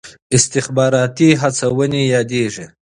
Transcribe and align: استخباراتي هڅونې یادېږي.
استخباراتي 0.37 1.29
هڅونې 1.41 2.01
یادېږي. 2.15 2.65